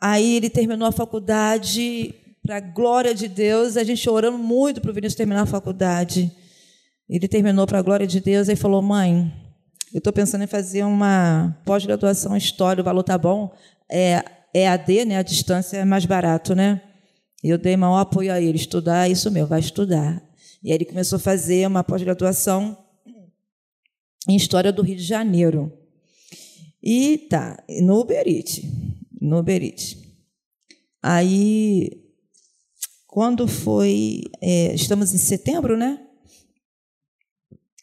Aí 0.00 0.36
ele 0.36 0.50
terminou 0.50 0.88
a 0.88 0.92
faculdade, 0.92 2.14
para 2.46 2.56
a 2.58 2.60
glória 2.60 3.12
de 3.12 3.26
Deus, 3.26 3.76
a 3.76 3.82
gente 3.82 4.08
orando 4.08 4.38
muito 4.38 4.80
para 4.80 4.90
o 4.90 4.94
Vinícius 4.94 5.16
terminar 5.16 5.42
a 5.42 5.46
faculdade. 5.46 6.30
Ele 7.08 7.26
terminou 7.26 7.66
para 7.66 7.80
a 7.80 7.82
glória 7.82 8.06
de 8.06 8.20
Deus 8.20 8.48
e 8.48 8.56
falou: 8.56 8.80
Mãe, 8.80 9.32
eu 9.92 9.98
estou 9.98 10.12
pensando 10.12 10.44
em 10.44 10.46
fazer 10.46 10.84
uma 10.84 11.56
pós-graduação 11.64 12.34
em 12.34 12.38
História, 12.38 12.80
o 12.80 12.84
valor 12.84 13.02
tá 13.02 13.18
bom. 13.18 13.52
É, 13.90 14.24
é 14.54 14.68
AD, 14.68 15.04
né? 15.04 15.18
A 15.18 15.22
distância 15.22 15.78
é 15.78 15.84
mais 15.84 16.06
barato, 16.06 16.54
né? 16.54 16.80
Eu 17.42 17.58
dei 17.58 17.76
maior 17.76 17.98
apoio 17.98 18.32
a 18.32 18.40
ele: 18.40 18.56
estudar, 18.56 19.10
isso 19.10 19.30
mesmo, 19.30 19.48
vai 19.48 19.60
estudar. 19.60 20.22
E 20.62 20.70
aí 20.70 20.76
ele 20.76 20.84
começou 20.84 21.16
a 21.16 21.20
fazer 21.20 21.66
uma 21.66 21.82
pós-graduação 21.82 22.76
em 24.28 24.36
História 24.36 24.72
do 24.72 24.82
Rio 24.82 24.96
de 24.96 25.04
Janeiro. 25.04 25.72
E 26.82 27.18
tá, 27.28 27.62
no 27.82 28.00
Uberite. 28.00 28.95
No 29.26 29.38
Uberite. 29.38 29.98
Aí, 31.02 31.90
quando 33.06 33.48
foi. 33.48 34.22
É, 34.40 34.74
estamos 34.74 35.14
em 35.14 35.18
setembro, 35.18 35.76
né? 35.76 36.00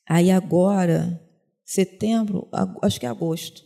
Aí 0.08 0.32
agora, 0.32 1.22
setembro, 1.66 2.48
acho 2.82 3.00
que 3.00 3.06
é 3.06 3.10
agosto, 3.10 3.64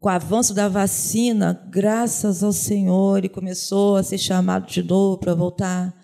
com 0.00 0.08
o 0.08 0.12
avanço 0.12 0.54
da 0.54 0.68
vacina, 0.68 1.60
graças 1.70 2.42
ao 2.42 2.52
Senhor, 2.52 3.18
ele 3.18 3.28
começou 3.28 3.96
a 3.96 4.02
ser 4.02 4.18
chamado 4.18 4.66
de 4.66 4.82
novo 4.82 5.18
para 5.18 5.34
voltar 5.34 5.94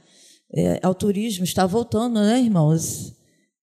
é, 0.52 0.80
ao 0.82 0.94
turismo. 0.94 1.44
Está 1.44 1.66
voltando, 1.66 2.20
né, 2.20 2.40
irmãos? 2.40 3.14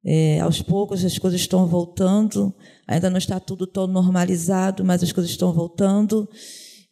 É, 0.03 0.39
aos 0.39 0.61
poucos 0.61 1.05
as 1.05 1.17
coisas 1.17 1.39
estão 1.39 1.67
voltando, 1.67 2.53
ainda 2.87 3.09
não 3.09 3.17
está 3.17 3.39
tudo 3.39 3.67
tão 3.67 3.85
normalizado, 3.85 4.83
mas 4.83 5.03
as 5.03 5.11
coisas 5.11 5.31
estão 5.31 5.53
voltando. 5.53 6.27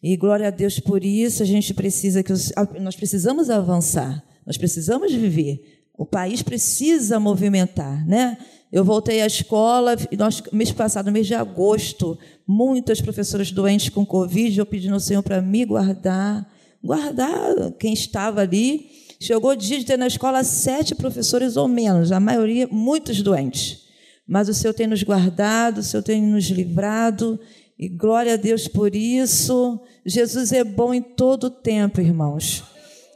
E 0.02 0.16
glória 0.16 0.48
a 0.48 0.50
Deus 0.50 0.80
por 0.80 1.04
isso. 1.04 1.42
A 1.42 1.46
gente 1.46 1.74
precisa 1.74 2.22
que 2.22 2.32
os, 2.32 2.52
nós 2.80 2.96
precisamos 2.96 3.50
avançar, 3.50 4.24
nós 4.46 4.56
precisamos 4.56 5.12
viver. 5.12 5.80
O 5.96 6.06
país 6.06 6.42
precisa 6.42 7.20
movimentar, 7.20 8.06
né? 8.06 8.38
Eu 8.72 8.84
voltei 8.84 9.20
à 9.20 9.26
escola, 9.26 9.96
e 10.10 10.16
nós, 10.16 10.42
mês 10.52 10.70
passado, 10.70 11.10
mês 11.10 11.26
de 11.26 11.34
agosto, 11.34 12.16
muitas 12.46 13.00
professoras 13.00 13.50
doentes 13.50 13.88
com 13.88 14.06
Covid, 14.06 14.58
eu 14.58 14.64
pedindo 14.64 14.94
ao 14.94 15.00
Senhor 15.00 15.22
para 15.22 15.42
me 15.42 15.64
guardar, 15.64 16.48
guardar 16.82 17.72
quem 17.78 17.92
estava 17.92 18.40
ali. 18.40 18.88
Chegou 19.18 19.50
o 19.50 19.56
dia 19.56 19.78
de 19.78 19.84
ter 19.84 19.98
na 19.98 20.06
escola 20.06 20.42
sete 20.44 20.94
professores 20.94 21.56
ou 21.56 21.68
menos, 21.68 22.12
a 22.12 22.20
maioria 22.20 22.66
muitos 22.70 23.20
doentes. 23.20 23.80
Mas 24.26 24.48
o 24.48 24.54
Senhor 24.54 24.72
tem 24.72 24.86
nos 24.86 25.02
guardado, 25.02 25.78
o 25.78 25.82
Senhor 25.82 26.02
tem 26.02 26.22
nos 26.22 26.44
livrado, 26.44 27.38
e 27.80 27.88
glória 27.88 28.34
a 28.34 28.36
Deus 28.36 28.68
por 28.68 28.94
isso. 28.94 29.80
Jesus 30.04 30.52
é 30.52 30.62
bom 30.62 30.92
em 30.92 31.00
todo 31.00 31.44
o 31.44 31.50
tempo, 31.50 31.98
irmãos. 31.98 32.62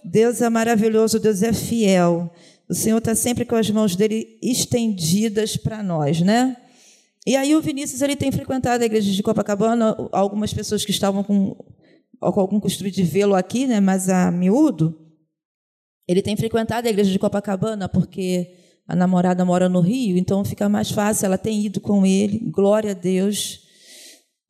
Deus 0.02 0.40
é 0.40 0.48
maravilhoso, 0.48 1.20
Deus 1.20 1.42
é 1.42 1.52
fiel. 1.52 2.32
O 2.66 2.72
Senhor 2.72 2.96
está 2.96 3.14
sempre 3.14 3.44
com 3.44 3.56
as 3.56 3.68
mãos 3.68 3.94
dele 3.94 4.38
estendidas 4.42 5.58
para 5.58 5.82
nós, 5.82 6.22
né? 6.22 6.56
E 7.26 7.36
aí 7.36 7.54
o 7.54 7.60
Vinícius 7.60 8.00
ele 8.00 8.16
tem 8.16 8.32
frequentado 8.32 8.82
a 8.82 8.86
igreja 8.86 9.12
de 9.12 9.22
Copacabana, 9.22 9.94
algumas 10.10 10.54
pessoas 10.54 10.82
que 10.82 10.90
estavam 10.90 11.22
com, 11.22 11.54
com 12.18 12.40
algum 12.40 12.58
costume 12.58 12.90
de 12.90 13.02
vê-lo 13.02 13.34
aqui, 13.34 13.66
né, 13.66 13.80
mas 13.80 14.08
a 14.08 14.30
miúdo, 14.30 14.98
ele 16.08 16.22
tem 16.22 16.36
frequentado 16.36 16.86
a 16.86 16.90
igreja 16.90 17.10
de 17.10 17.18
Copacabana 17.18 17.86
porque 17.86 18.54
a 18.88 18.96
namorada 18.96 19.44
mora 19.44 19.68
no 19.68 19.80
Rio, 19.80 20.16
então 20.16 20.44
fica 20.44 20.68
mais 20.70 20.90
fácil, 20.90 21.26
ela 21.26 21.38
tem 21.38 21.64
ido 21.64 21.80
com 21.80 22.04
ele, 22.04 22.38
glória 22.38 22.92
a 22.92 22.94
Deus. 22.94 23.63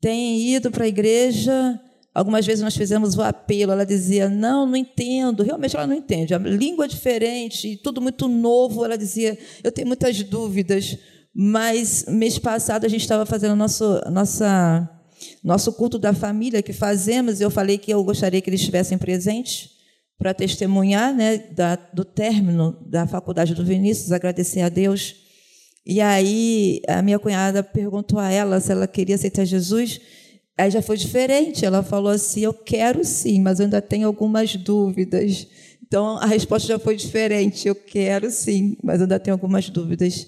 Tem 0.01 0.49
ido 0.49 0.69
para 0.69 0.85
a 0.85 0.87
igreja, 0.87 1.79
Algumas 2.15 2.45
vezes 2.45 2.63
nós 2.63 2.77
fizemos 2.77 3.17
o 3.17 3.21
apelo, 3.21 3.73
ela 3.73 3.85
dizia: 3.85 4.29
Não, 4.29 4.65
não 4.65 4.77
entendo. 4.77 5.43
Realmente 5.43 5.75
ela 5.75 5.85
não 5.85 5.93
entende. 5.93 6.33
A 6.33 6.37
língua 6.37 6.85
é 6.85 6.87
diferente, 6.87 7.75
tudo 7.83 8.01
muito 8.01 8.29
novo. 8.29 8.85
Ela 8.85 8.97
dizia: 8.97 9.37
Eu 9.61 9.69
tenho 9.69 9.85
muitas 9.85 10.23
dúvidas. 10.23 10.97
Mas 11.37 12.05
mês 12.07 12.39
passado 12.39 12.85
a 12.85 12.87
gente 12.87 13.01
estava 13.01 13.25
fazendo 13.25 13.53
nosso, 13.57 14.01
nossa, 14.09 14.89
nosso 15.43 15.73
culto 15.73 15.99
da 15.99 16.13
família 16.13 16.63
que 16.63 16.71
fazemos. 16.71 17.41
E 17.41 17.43
eu 17.43 17.51
falei 17.51 17.77
que 17.77 17.93
eu 17.93 18.01
gostaria 18.01 18.39
que 18.39 18.49
eles 18.49 18.61
estivessem 18.61 18.97
presentes 18.97 19.71
para 20.17 20.33
testemunhar 20.33 21.13
né, 21.13 21.37
da, 21.37 21.75
do 21.75 22.05
término 22.05 22.81
da 22.89 23.05
faculdade 23.05 23.53
do 23.53 23.65
Vinícius, 23.65 24.13
agradecer 24.13 24.61
a 24.61 24.69
Deus. 24.69 25.24
E 25.85 26.01
aí 26.01 26.81
a 26.87 27.01
minha 27.01 27.19
cunhada 27.19 27.61
perguntou 27.61 28.17
a 28.17 28.31
ela 28.31 28.59
se 28.59 28.71
ela 28.71 28.87
queria 28.87 29.15
aceitar 29.15 29.45
Jesus. 29.45 30.01
Aí 30.57 30.71
já 30.71 30.81
foi 30.81 30.97
diferente. 30.97 31.65
Ela 31.65 31.83
falou 31.83 32.11
assim: 32.11 32.41
Eu 32.41 32.53
quero 32.53 33.03
sim, 33.03 33.39
mas 33.41 33.59
eu 33.59 33.65
ainda 33.65 33.81
tenho 33.81 34.07
algumas 34.07 34.55
dúvidas. 34.55 35.47
Então 35.87 36.17
a 36.17 36.25
resposta 36.25 36.67
já 36.67 36.79
foi 36.79 36.95
diferente. 36.95 37.67
Eu 37.67 37.75
quero 37.75 38.31
sim, 38.31 38.75
mas 38.83 39.01
ainda 39.01 39.19
tenho 39.19 39.35
algumas 39.35 39.69
dúvidas. 39.69 40.27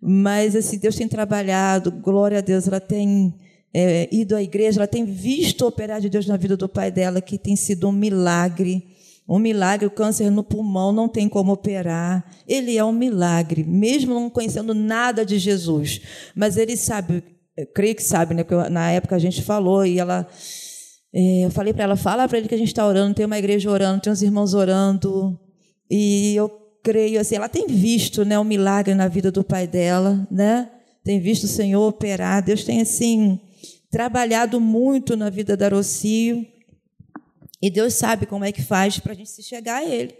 Mas 0.00 0.56
assim, 0.56 0.78
Deus 0.78 0.96
tem 0.96 1.08
trabalhado, 1.08 1.90
glória 1.90 2.38
a 2.38 2.40
Deus. 2.40 2.66
Ela 2.66 2.80
tem 2.80 3.34
é, 3.72 4.08
ido 4.12 4.36
à 4.36 4.42
igreja, 4.42 4.78
ela 4.78 4.86
tem 4.86 5.04
visto 5.04 5.62
o 5.62 5.68
operar 5.68 6.00
de 6.00 6.08
Deus 6.08 6.26
na 6.26 6.36
vida 6.36 6.56
do 6.56 6.68
pai 6.68 6.90
dela, 6.90 7.20
que 7.20 7.36
tem 7.36 7.56
sido 7.56 7.88
um 7.88 7.92
milagre. 7.92 8.93
Um 9.28 9.38
milagre, 9.38 9.86
o 9.86 9.90
câncer 9.90 10.30
no 10.30 10.44
pulmão 10.44 10.92
não 10.92 11.08
tem 11.08 11.28
como 11.28 11.52
operar. 11.52 12.24
Ele 12.46 12.76
é 12.76 12.84
um 12.84 12.92
milagre, 12.92 13.64
mesmo 13.64 14.12
não 14.12 14.28
conhecendo 14.28 14.74
nada 14.74 15.24
de 15.24 15.38
Jesus. 15.38 16.00
Mas 16.34 16.56
ele 16.56 16.76
sabe 16.76 17.22
creio 17.74 17.94
que 17.94 18.02
sabe, 18.02 18.34
né? 18.34 18.42
Porque 18.42 18.68
na 18.70 18.90
época 18.90 19.14
a 19.14 19.18
gente 19.18 19.42
falou 19.42 19.86
e 19.86 19.98
ela. 19.98 20.26
É, 21.12 21.44
eu 21.44 21.50
falei 21.50 21.72
para 21.72 21.84
ela: 21.84 21.96
fala 21.96 22.28
para 22.28 22.38
ele 22.38 22.48
que 22.48 22.54
a 22.54 22.58
gente 22.58 22.68
está 22.68 22.86
orando, 22.86 23.14
tem 23.14 23.26
uma 23.26 23.38
igreja 23.38 23.70
orando, 23.70 24.00
tem 24.00 24.12
uns 24.12 24.22
irmãos 24.22 24.54
orando. 24.54 25.38
E 25.90 26.34
eu 26.34 26.50
creio 26.82 27.20
assim, 27.20 27.36
ela 27.36 27.48
tem 27.48 27.66
visto 27.66 28.24
né, 28.24 28.38
um 28.38 28.44
milagre 28.44 28.94
na 28.94 29.08
vida 29.08 29.30
do 29.30 29.44
pai 29.44 29.66
dela, 29.66 30.26
né? 30.30 30.70
Tem 31.04 31.20
visto 31.20 31.44
o 31.44 31.48
Senhor 31.48 31.86
operar. 31.86 32.42
Deus 32.42 32.64
tem 32.64 32.80
assim 32.80 33.38
trabalhado 33.90 34.60
muito 34.60 35.16
na 35.16 35.30
vida 35.30 35.56
da 35.56 35.68
Rocio. 35.68 36.44
E 37.64 37.70
Deus 37.70 37.94
sabe 37.94 38.26
como 38.26 38.44
é 38.44 38.52
que 38.52 38.62
faz 38.62 38.98
para 38.98 39.12
a 39.12 39.14
gente 39.14 39.30
se 39.30 39.42
chegar 39.42 39.76
a 39.76 39.84
Ele. 39.84 40.14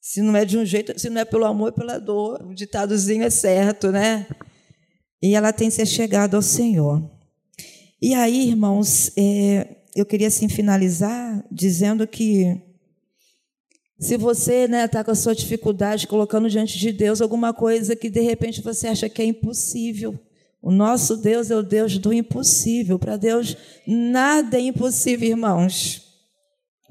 Se 0.00 0.22
não 0.22 0.34
é 0.36 0.44
de 0.44 0.56
um 0.56 0.64
jeito, 0.64 0.98
se 0.98 1.10
não 1.10 1.20
é 1.20 1.24
pelo 1.24 1.44
amor, 1.44 1.68
é 1.68 1.72
pela 1.72 1.98
dor. 1.98 2.42
O 2.46 2.54
ditadozinho 2.54 3.22
é 3.22 3.30
certo, 3.30 3.92
né? 3.92 4.26
e 5.22 5.36
ela 5.36 5.52
tem 5.52 5.70
se 5.70 5.86
chegado 5.86 6.34
ao 6.34 6.42
Senhor. 6.42 7.08
E 8.00 8.12
aí, 8.12 8.48
irmãos, 8.48 9.12
é, 9.16 9.76
eu 9.94 10.04
queria 10.04 10.26
assim 10.26 10.48
finalizar 10.48 11.46
dizendo 11.50 12.06
que 12.08 12.60
se 14.00 14.16
você 14.16 14.64
está 14.64 14.76
né, 14.76 14.88
tá 14.88 15.04
com 15.04 15.12
a 15.12 15.14
sua 15.14 15.32
dificuldade, 15.32 16.08
colocando 16.08 16.50
diante 16.50 16.76
de 16.76 16.90
Deus 16.90 17.20
alguma 17.20 17.54
coisa 17.54 17.94
que 17.94 18.10
de 18.10 18.20
repente 18.20 18.60
você 18.60 18.88
acha 18.88 19.08
que 19.08 19.22
é 19.22 19.24
impossível, 19.24 20.18
o 20.60 20.72
nosso 20.72 21.16
Deus 21.16 21.52
é 21.52 21.56
o 21.56 21.62
Deus 21.62 21.98
do 21.98 22.12
impossível. 22.12 22.98
Para 22.98 23.16
Deus, 23.16 23.56
nada 23.86 24.56
é 24.56 24.60
impossível, 24.60 25.28
irmãos. 25.28 26.01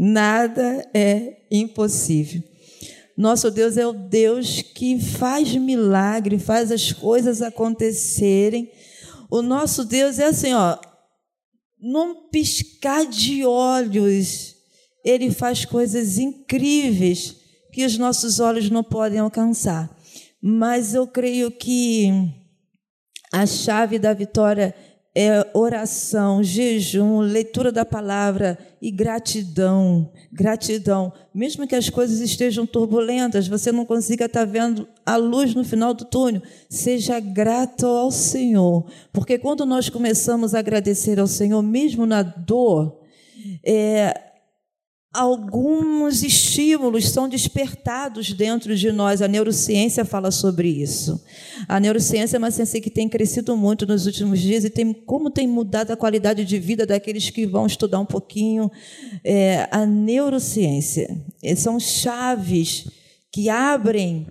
Nada 0.04 0.90
é 0.96 1.46
impossível. 1.52 2.42
Nosso 3.16 3.52
Deus 3.52 3.78
é 3.78 3.86
o 3.86 3.94
Deus 3.94 4.64
que 4.64 5.00
faz 5.00 5.56
milagre, 5.56 6.40
faz 6.40 6.72
as 6.72 6.92
coisas 6.92 7.40
acontecerem. 7.40 8.72
O 9.30 9.44
nosso 9.44 9.86
Deus 9.86 10.18
é 10.18 10.26
assim, 10.26 10.54
ó, 10.54 10.76
num 11.80 12.30
piscar 12.32 13.06
de 13.06 13.46
olhos, 13.46 14.56
ele 15.06 15.30
faz 15.30 15.66
coisas 15.66 16.18
incríveis 16.18 17.36
que 17.72 17.86
os 17.86 17.96
nossos 17.96 18.40
olhos 18.40 18.72
não 18.72 18.84
podem 18.84 19.20
alcançar. 19.20 19.96
Mas 20.42 20.96
eu 20.96 21.06
creio 21.06 21.52
que 21.52 22.10
A 23.34 23.46
chave 23.46 23.98
da 23.98 24.14
vitória 24.14 24.76
é 24.76 24.91
oração, 25.54 26.42
jejum, 26.42 27.20
leitura 27.20 27.72
da 27.72 27.84
palavra 27.84 28.58
e 28.82 28.90
gratidão. 28.90 30.10
Gratidão. 30.32 31.12
Mesmo 31.34 31.68
que 31.68 31.76
as 31.76 31.90
coisas 31.90 32.22
estejam 32.22 32.66
turbulentas, 32.66 33.48
você 33.48 33.72
não 33.72 33.86
consiga 33.86 34.26
estar 34.26 34.46
vendo 34.46 34.88
a 35.06 35.18
luz 35.18 35.54
no 35.54 35.66
final 35.66 35.94
do 35.94 36.06
túnel, 36.06 36.42
seja 36.70 37.20
grato 37.20 37.86
ao 37.86 38.10
Senhor. 38.10 38.86
Porque 39.12 39.38
quando 39.38 39.66
nós 39.66 39.90
começamos 39.90 40.56
a 40.56 40.60
agradecer 40.60 41.20
ao 41.20 41.28
Senhor, 41.28 41.62
mesmo 41.62 42.06
na 42.06 42.24
dor, 42.24 43.02
é, 43.66 44.31
alguns 45.14 46.24
estímulos 46.24 47.10
são 47.10 47.28
despertados 47.28 48.32
dentro 48.32 48.76
de 48.76 48.92
nós. 48.92 49.22
A 49.22 49.28
neurociência 49.28 50.06
fala 50.06 50.32
sobre 50.32 50.70
isso. 50.70 51.22
A 51.68 51.80
neurociência 51.80 52.38
é 52.38 52.40
uma 52.40 52.50
ciência 52.50 52.80
que 52.80 52.90
tem 52.90 53.10
crescido 53.10 53.58
muito 53.58 53.86
nos 53.86 54.06
últimos 54.06 54.40
dias 54.40 54.64
e 54.64 54.70
tem 54.70 54.94
como 54.94 55.30
tem 55.30 55.48
mudado 55.48 55.92
a 55.92 55.98
qualidade 55.98 56.46
de 56.46 56.58
vida 56.58 56.86
daqueles 56.86 57.30
que 57.30 57.46
vão 57.46 57.66
estudar 57.66 58.00
um 58.00 58.06
pouquinho 58.06 58.72
é, 59.24 59.68
a 59.70 59.86
neurociência. 59.86 61.22
É, 61.44 61.56
são 61.56 61.78
chaves 61.78 62.88
que 63.30 63.50
abrem, 63.50 64.28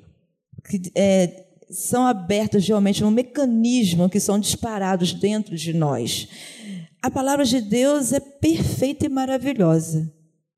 que 0.64 0.80
é, 0.94 1.44
são 1.68 2.06
abertas 2.06 2.66
realmente 2.66 3.04
um 3.04 3.10
mecanismo 3.10 4.08
que 4.08 4.18
são 4.18 4.40
disparados 4.40 5.12
dentro 5.12 5.54
de 5.56 5.74
nós. 5.74 6.26
A 7.02 7.10
palavra 7.10 7.44
de 7.44 7.60
Deus 7.60 8.14
é 8.14 8.20
perfeita 8.20 9.04
e 9.04 9.08
maravilhosa. 9.10 10.10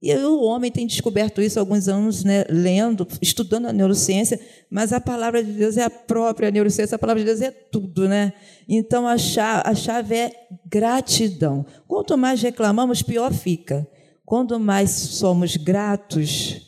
E 0.02 0.12
o 0.16 0.42
homem 0.42 0.72
tem 0.72 0.84
descoberto 0.84 1.40
isso 1.40 1.60
há 1.60 1.62
alguns 1.62 1.86
anos, 1.86 2.24
né, 2.24 2.44
lendo, 2.48 3.06
estudando 3.20 3.66
a 3.66 3.72
neurociência, 3.72 4.40
mas 4.68 4.92
a 4.92 5.00
palavra 5.00 5.44
de 5.44 5.52
Deus 5.52 5.76
é 5.76 5.84
a 5.84 5.90
própria 5.90 6.50
neurociência, 6.50 6.96
a 6.96 6.98
palavra 6.98 7.22
de 7.22 7.26
Deus 7.26 7.40
é 7.40 7.52
tudo, 7.52 8.08
né? 8.08 8.32
Então 8.68 9.06
a 9.06 9.16
chave, 9.16 9.62
a 9.64 9.74
chave 9.76 10.16
é 10.16 10.32
gratidão. 10.66 11.64
Quanto 11.86 12.18
mais 12.18 12.42
reclamamos, 12.42 13.00
pior 13.00 13.32
fica. 13.32 13.86
Quanto 14.24 14.58
mais 14.58 14.90
somos 14.90 15.56
gratos, 15.56 16.60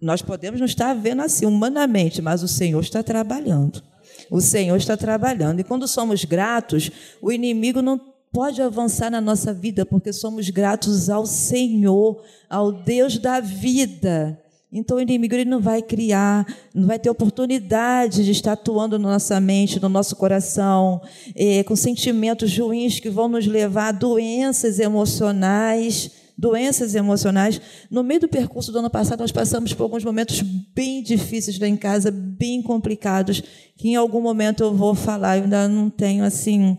nós 0.00 0.22
podemos 0.22 0.60
não 0.60 0.66
estar 0.66 0.94
vendo 0.94 1.22
assim 1.22 1.46
humanamente, 1.46 2.22
mas 2.22 2.40
o 2.40 2.48
Senhor 2.48 2.80
está 2.80 3.02
trabalhando. 3.02 3.82
O 4.30 4.40
Senhor 4.40 4.76
está 4.76 4.96
trabalhando. 4.96 5.58
E 5.58 5.64
quando 5.64 5.88
somos 5.88 6.24
gratos, 6.24 6.88
o 7.20 7.32
inimigo 7.32 7.82
não 7.82 8.00
pode 8.32 8.62
avançar 8.62 9.10
na 9.10 9.20
nossa 9.20 9.52
vida, 9.52 9.84
porque 9.84 10.12
somos 10.12 10.48
gratos 10.50 11.10
ao 11.10 11.26
Senhor, 11.26 12.22
ao 12.48 12.72
Deus 12.72 13.18
da 13.18 13.40
vida. 13.40 14.40
Então 14.72 14.98
o 14.98 15.00
inimigo 15.00 15.34
ele 15.34 15.44
não 15.44 15.60
vai 15.60 15.82
criar, 15.82 16.46
não 16.72 16.86
vai 16.86 16.98
ter 16.98 17.10
oportunidade 17.10 18.24
de 18.24 18.30
estar 18.30 18.52
atuando 18.52 18.98
na 18.98 19.10
nossa 19.10 19.40
mente, 19.40 19.80
no 19.80 19.88
nosso 19.88 20.14
coração, 20.14 21.00
é, 21.34 21.64
com 21.64 21.74
sentimentos 21.74 22.56
ruins 22.56 23.00
que 23.00 23.10
vão 23.10 23.28
nos 23.28 23.46
levar 23.46 23.88
a 23.88 23.92
doenças 23.92 24.78
emocionais. 24.78 26.12
Doenças 26.38 26.94
emocionais. 26.94 27.60
No 27.90 28.02
meio 28.02 28.20
do 28.20 28.28
percurso 28.28 28.72
do 28.72 28.78
ano 28.78 28.88
passado, 28.88 29.20
nós 29.20 29.30
passamos 29.30 29.74
por 29.74 29.82
alguns 29.82 30.02
momentos 30.02 30.40
bem 30.40 31.02
difíceis 31.02 31.58
lá 31.58 31.68
em 31.68 31.76
casa, 31.76 32.10
bem 32.10 32.62
complicados, 32.62 33.42
que 33.76 33.90
em 33.90 33.94
algum 33.94 34.22
momento 34.22 34.62
eu 34.62 34.74
vou 34.74 34.94
falar. 34.94 35.36
Eu 35.36 35.44
ainda 35.44 35.68
não 35.68 35.90
tenho 35.90 36.24
assim 36.24 36.78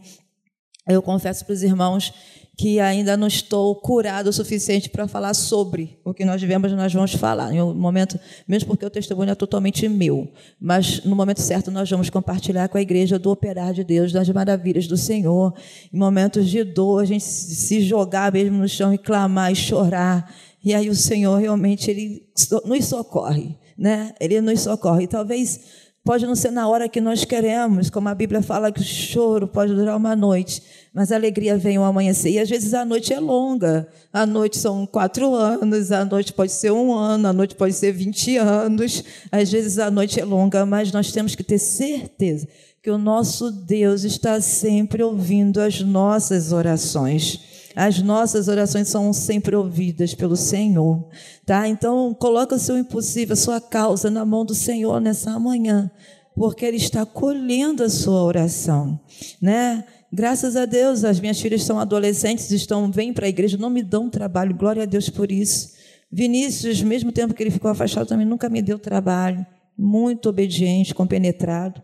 eu 0.88 1.02
confesso 1.02 1.46
para 1.46 1.54
os 1.54 1.64
irmãos 1.64 2.14
que 2.58 2.80
ainda 2.80 3.18
não 3.18 3.28
estou 3.28 3.74
curado 3.76 4.30
o 4.30 4.34
suficiente 4.34 4.90
para 4.90 5.08
falar 5.08 5.34
sobre 5.34 6.00
o 6.06 6.14
que 6.14 6.26
nós 6.26 6.40
vivemos, 6.40 6.72
nós 6.74 6.94
vamos 6.94 7.14
falar. 7.14 7.52
Em 7.52 7.62
um 7.62 7.74
momento, 7.74 8.20
mesmo 8.48 8.68
porque 8.68 8.86
o 8.86 8.90
testemunho 8.90 9.32
é 9.32 9.36
totalmente 9.36 9.88
meu, 9.88 10.32
mas 10.60 11.04
no 11.04 11.16
momento 11.16 11.42
certo 11.42 11.72
nós 11.72 11.90
vamos 11.90 12.10
compartilhar 12.10 12.68
com 12.70 12.78
a 12.78 12.82
igreja 12.82 13.18
do 13.18 13.32
operar 13.32 13.74
de 13.74 13.84
Deus, 13.84 14.12
das 14.12 14.30
maravilhas 14.30 14.86
do 14.86 14.98
Senhor. 14.98 15.54
Em 15.92 15.98
momentos 15.98 16.50
de 16.50 16.64
dor, 16.64 17.02
a 17.02 17.06
gente 17.06 17.24
se 17.24 17.82
jogar 17.82 18.32
mesmo 18.32 18.60
no 18.60 18.68
chão 18.68 18.94
e 18.94 18.98
clamar 18.98 19.52
e 19.52 19.56
chorar. 19.56 20.32
E 20.64 20.74
aí 20.76 20.90
o 20.90 20.96
Senhor 20.96 21.40
realmente 21.40 21.90
ele 21.90 22.28
nos 22.66 22.86
socorre, 22.86 23.58
né? 23.76 24.14
Ele 24.20 24.40
nos 24.42 24.60
socorre. 24.60 25.06
E 25.06 25.08
talvez 25.08 25.60
Pode 26.04 26.26
não 26.26 26.36
ser 26.36 26.52
na 26.52 26.68
hora 26.68 26.90
que 26.90 27.00
nós 27.00 27.26
queremos, 27.26 27.92
como 27.92 28.10
a 28.10 28.16
Bíblia 28.16 28.42
fala 28.42 28.72
que 28.72 28.82
o 28.82 28.84
choro 28.84 29.48
pode 29.48 29.76
durar 29.76 29.96
uma 29.96 30.16
noite, 30.16 30.64
mas 30.94 31.12
a 31.12 31.16
alegria 31.16 31.58
vem 31.58 31.78
ao 31.78 31.86
amanhecer. 31.86 32.32
E 32.32 32.40
às 32.40 32.50
vezes 32.50 32.74
a 32.74 32.84
noite 32.84 33.14
é 33.14 33.20
longa. 33.20 33.88
A 34.12 34.26
noite 34.26 34.58
são 34.58 34.86
quatro 34.86 35.34
anos, 35.34 35.92
a 35.92 36.04
noite 36.04 36.34
pode 36.34 36.52
ser 36.52 36.72
um 36.72 36.94
ano, 36.94 37.30
a 37.30 37.34
noite 37.34 37.56
pode 37.56 37.74
ser 37.74 37.94
vinte 37.94 38.36
anos. 38.38 39.04
Às 39.32 39.52
vezes 39.52 39.80
a 39.80 39.90
noite 39.90 40.20
é 40.20 40.26
longa, 40.26 40.66
mas 40.66 40.92
nós 40.92 41.12
temos 41.12 41.34
que 41.34 41.44
ter 41.44 41.60
certeza 41.60 42.48
que 42.84 42.90
o 42.90 42.98
nosso 42.98 43.52
Deus 43.52 44.04
está 44.04 44.42
sempre 44.42 45.02
ouvindo 45.04 45.62
as 45.62 45.82
nossas 45.82 46.52
orações. 46.52 47.40
As 47.76 48.02
nossas 48.02 48.50
orações 48.50 48.90
são 48.90 49.14
sempre 49.14 49.56
ouvidas 49.56 50.14
pelo 50.14 50.36
Senhor, 50.36 51.08
tá? 51.46 51.70
Então, 51.70 52.14
coloca 52.14 52.56
o 52.56 52.60
seu 52.60 52.78
impossível, 52.78 53.32
a 53.34 53.38
sua 53.38 53.62
causa 53.62 54.10
na 54.10 54.26
mão 54.26 54.44
do 54.44 54.54
Senhor 54.54 55.00
nessa 55.00 55.40
manhã, 55.40 55.90
porque 56.36 56.66
Ele 56.66 56.76
está 56.76 57.06
colhendo 57.06 57.82
a 57.82 57.90
sua 57.90 58.24
oração, 58.24 59.00
né? 59.42 59.86
Graças 60.14 60.58
a 60.58 60.66
Deus, 60.66 61.04
as 61.04 61.20
minhas 61.20 61.40
filhas 61.40 61.64
são 61.64 61.80
adolescentes, 61.80 62.52
estão 62.52 62.92
vêm 62.92 63.14
para 63.14 63.28
a 63.28 63.30
igreja, 63.30 63.58
não 63.58 63.70
me 63.70 63.82
dão 63.82 64.10
trabalho, 64.10 64.54
glória 64.54 64.84
a 64.84 64.86
Deus 64.86 65.10
por 65.10 65.32
isso. 65.32 65.72
Vinícius, 66.12 66.82
mesmo 66.82 67.12
tempo 67.12 67.34
que 67.34 67.42
ele 67.42 67.52
ficou 67.52 67.72
afastado, 67.72 68.08
também 68.08 68.26
nunca 68.26 68.50
me 68.50 68.62
deu 68.62 68.78
trabalho, 68.78 69.46
muito 69.78 70.28
obediente, 70.28 70.94
compenetrado. 70.94 71.82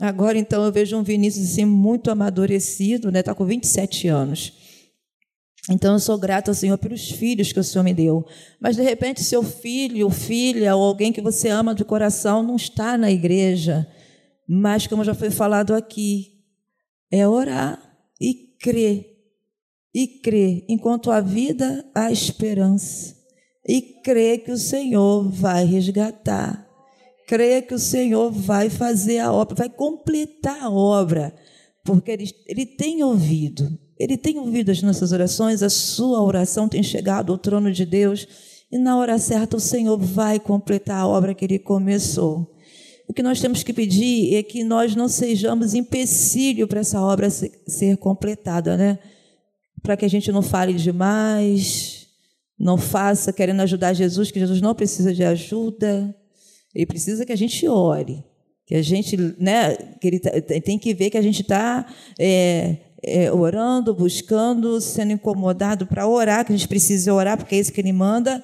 Agora, 0.00 0.36
então, 0.36 0.64
eu 0.64 0.72
vejo 0.72 0.96
um 0.96 1.02
Vinícius 1.02 1.52
assim, 1.52 1.64
muito 1.64 2.10
amadurecido, 2.10 3.12
né? 3.12 3.20
Está 3.20 3.34
com 3.34 3.44
27 3.44 4.08
anos. 4.08 4.52
Então 5.68 5.92
eu 5.92 5.98
sou 6.00 6.18
grata 6.18 6.50
ao 6.50 6.54
Senhor 6.54 6.78
pelos 6.78 7.10
filhos 7.10 7.52
que 7.52 7.60
o 7.60 7.64
Senhor 7.64 7.84
me 7.84 7.92
deu. 7.92 8.26
Mas 8.58 8.76
de 8.76 8.82
repente 8.82 9.22
seu 9.22 9.42
filho, 9.42 10.08
filha 10.10 10.74
ou 10.74 10.82
alguém 10.82 11.12
que 11.12 11.20
você 11.20 11.48
ama 11.48 11.74
de 11.74 11.84
coração 11.84 12.42
não 12.42 12.56
está 12.56 12.96
na 12.96 13.10
igreja. 13.10 13.86
Mas 14.48 14.86
como 14.86 15.04
já 15.04 15.14
foi 15.14 15.30
falado 15.30 15.74
aqui, 15.74 16.29
é 17.10 17.26
orar 17.26 17.80
e 18.20 18.34
crer. 18.60 19.06
E 19.92 20.06
crer 20.06 20.64
enquanto 20.68 21.10
há 21.10 21.20
vida, 21.20 21.84
há 21.94 22.12
esperança. 22.12 23.16
E 23.66 23.80
crer 23.80 24.44
que 24.44 24.52
o 24.52 24.58
Senhor 24.58 25.28
vai 25.28 25.64
resgatar. 25.64 26.66
Crer 27.26 27.66
que 27.66 27.74
o 27.74 27.78
Senhor 27.78 28.30
vai 28.30 28.70
fazer 28.70 29.18
a 29.18 29.32
obra, 29.32 29.54
vai 29.54 29.68
completar 29.68 30.62
a 30.62 30.70
obra, 30.70 31.34
porque 31.84 32.10
ele, 32.10 32.30
ele 32.46 32.66
tem 32.66 33.02
ouvido 33.02 33.78
ele 34.00 34.16
tem 34.16 34.38
ouvido 34.38 34.70
as 34.70 34.80
nossas 34.80 35.12
orações, 35.12 35.62
a 35.62 35.68
sua 35.68 36.22
oração 36.22 36.66
tem 36.66 36.82
chegado 36.82 37.30
ao 37.30 37.38
trono 37.38 37.70
de 37.70 37.84
Deus, 37.84 38.26
e 38.72 38.78
na 38.78 38.96
hora 38.96 39.18
certa 39.18 39.58
o 39.58 39.60
Senhor 39.60 39.98
vai 39.98 40.40
completar 40.40 41.02
a 41.02 41.06
obra 41.06 41.34
que 41.34 41.44
ele 41.44 41.58
começou. 41.58 42.50
O 43.10 43.12
que 43.12 43.24
nós 43.24 43.40
temos 43.40 43.64
que 43.64 43.72
pedir 43.72 44.36
é 44.36 44.42
que 44.44 44.62
nós 44.62 44.94
não 44.94 45.08
sejamos 45.08 45.74
empecilho 45.74 46.68
para 46.68 46.78
essa 46.78 47.02
obra 47.02 47.28
ser 47.28 47.96
completada, 47.96 48.76
né? 48.76 49.00
Para 49.82 49.96
que 49.96 50.04
a 50.04 50.08
gente 50.08 50.30
não 50.30 50.42
fale 50.42 50.74
demais, 50.74 52.06
não 52.56 52.78
faça 52.78 53.32
querendo 53.32 53.62
ajudar 53.62 53.94
Jesus, 53.94 54.30
que 54.30 54.38
Jesus 54.38 54.60
não 54.60 54.76
precisa 54.76 55.12
de 55.12 55.24
ajuda, 55.24 56.14
ele 56.72 56.86
precisa 56.86 57.26
que 57.26 57.32
a 57.32 57.36
gente 57.36 57.66
ore, 57.66 58.22
que 58.64 58.76
a 58.76 58.82
gente, 58.82 59.16
né? 59.40 59.74
Que 60.00 60.06
ele 60.06 60.20
tá, 60.20 60.30
tem 60.64 60.78
que 60.78 60.94
ver 60.94 61.10
que 61.10 61.18
a 61.18 61.22
gente 61.22 61.42
está 61.42 61.84
é, 62.16 62.76
é, 63.02 63.32
orando, 63.32 63.92
buscando, 63.92 64.80
sendo 64.80 65.10
incomodado 65.10 65.84
para 65.84 66.06
orar, 66.06 66.44
que 66.44 66.52
a 66.52 66.56
gente 66.56 66.68
precisa 66.68 67.12
orar, 67.12 67.36
porque 67.36 67.56
é 67.56 67.58
isso 67.58 67.72
que 67.72 67.80
Ele 67.80 67.92
manda. 67.92 68.40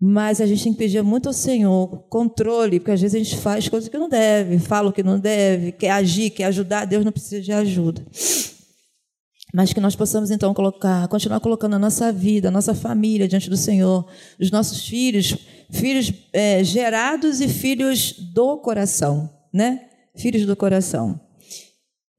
Mas 0.00 0.40
a 0.42 0.46
gente 0.46 0.62
tem 0.62 0.72
que 0.72 0.78
pedir 0.78 1.02
muito 1.02 1.26
ao 1.26 1.32
Senhor 1.32 2.06
controle, 2.08 2.78
porque 2.78 2.90
às 2.90 3.00
vezes 3.00 3.14
a 3.14 3.24
gente 3.24 3.36
faz 3.38 3.68
coisas 3.68 3.88
que 3.88 3.96
não 3.96 4.08
deve, 4.08 4.58
fala 4.58 4.90
o 4.90 4.92
que 4.92 5.02
não 5.02 5.18
deve, 5.18 5.72
quer 5.72 5.90
agir, 5.90 6.30
quer 6.30 6.44
ajudar, 6.44 6.84
Deus 6.84 7.04
não 7.04 7.12
precisa 7.12 7.40
de 7.40 7.52
ajuda. 7.52 8.04
Mas 9.54 9.72
que 9.72 9.80
nós 9.80 9.96
possamos 9.96 10.30
então 10.30 10.52
colocar, 10.52 11.08
continuar 11.08 11.40
colocando 11.40 11.76
a 11.76 11.78
nossa 11.78 12.12
vida, 12.12 12.48
a 12.48 12.50
nossa 12.50 12.74
família 12.74 13.26
diante 13.26 13.48
do 13.48 13.56
Senhor, 13.56 14.06
os 14.38 14.50
nossos 14.50 14.86
filhos, 14.86 15.34
filhos 15.70 16.12
é, 16.30 16.62
gerados 16.62 17.40
e 17.40 17.48
filhos 17.48 18.12
do 18.34 18.58
coração, 18.58 19.30
né? 19.50 19.88
Filhos 20.14 20.44
do 20.44 20.54
coração. 20.54 21.18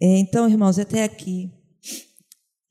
Então, 0.02 0.50
irmãos, 0.50 0.80
até 0.80 1.04
aqui. 1.04 1.52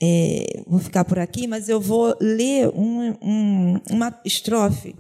É, 0.03 0.63
vou 0.67 0.79
ficar 0.79 1.05
por 1.05 1.19
aqui, 1.19 1.47
mas 1.47 1.69
eu 1.69 1.81
vou 1.81 2.15
ler 2.21 2.69
um, 2.69 3.15
um, 3.23 3.81
uma 3.91 4.21
estrofe 4.25 4.95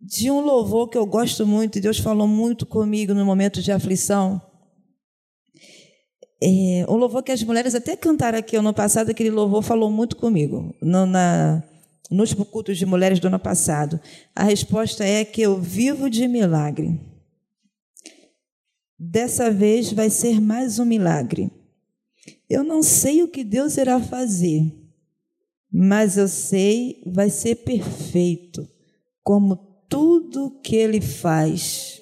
de 0.00 0.28
um 0.30 0.40
louvor 0.40 0.88
que 0.88 0.98
eu 0.98 1.06
gosto 1.06 1.46
muito, 1.46 1.78
e 1.78 1.80
Deus 1.80 1.98
falou 1.98 2.26
muito 2.26 2.66
comigo 2.66 3.14
no 3.14 3.24
momento 3.24 3.62
de 3.62 3.70
aflição. 3.70 4.42
É, 6.42 6.84
um 6.88 6.96
louvor 6.96 7.22
que 7.22 7.30
as 7.30 7.40
mulheres 7.44 7.72
até 7.72 7.94
cantaram 7.94 8.36
aqui 8.36 8.56
ano 8.56 8.74
passado, 8.74 9.10
aquele 9.10 9.30
louvor 9.30 9.62
falou 9.62 9.88
muito 9.92 10.16
comigo, 10.16 10.74
no, 10.82 11.06
na, 11.06 11.62
nos 12.10 12.34
cultos 12.34 12.76
de 12.76 12.84
mulheres 12.84 13.20
do 13.20 13.28
ano 13.28 13.38
passado. 13.38 14.00
A 14.34 14.42
resposta 14.42 15.04
é 15.04 15.24
que 15.24 15.40
eu 15.40 15.60
vivo 15.60 16.10
de 16.10 16.26
milagre. 16.26 17.00
Dessa 18.98 19.52
vez 19.52 19.92
vai 19.92 20.10
ser 20.10 20.40
mais 20.40 20.80
um 20.80 20.84
milagre. 20.84 21.48
Eu 22.48 22.62
não 22.62 22.82
sei 22.82 23.22
o 23.22 23.28
que 23.28 23.42
Deus 23.42 23.76
irá 23.76 24.00
fazer, 24.00 24.72
mas 25.70 26.16
eu 26.16 26.28
sei 26.28 27.02
vai 27.06 27.30
ser 27.30 27.56
perfeito, 27.56 28.68
como 29.22 29.56
tudo 29.88 30.60
que 30.62 30.76
Ele 30.76 31.00
faz. 31.00 32.00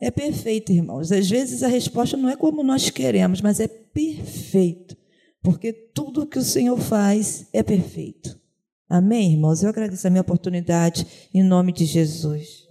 É 0.00 0.10
perfeito, 0.10 0.72
irmãos. 0.72 1.10
Às 1.10 1.28
vezes 1.28 1.62
a 1.62 1.68
resposta 1.68 2.16
não 2.16 2.28
é 2.28 2.36
como 2.36 2.62
nós 2.62 2.90
queremos, 2.90 3.40
mas 3.40 3.60
é 3.60 3.66
perfeito, 3.66 4.96
porque 5.42 5.72
tudo 5.72 6.26
que 6.26 6.38
o 6.38 6.42
Senhor 6.42 6.78
faz 6.78 7.46
é 7.52 7.62
perfeito. 7.62 8.38
Amém, 8.88 9.32
irmãos? 9.32 9.62
Eu 9.62 9.68
agradeço 9.68 10.06
a 10.06 10.10
minha 10.10 10.20
oportunidade 10.20 11.06
em 11.34 11.42
nome 11.42 11.72
de 11.72 11.84
Jesus. 11.84 12.65